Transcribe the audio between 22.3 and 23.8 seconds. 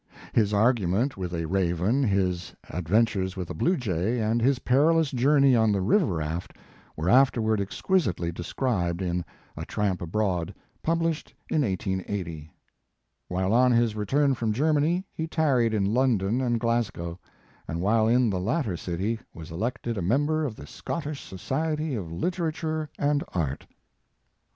ture and Art.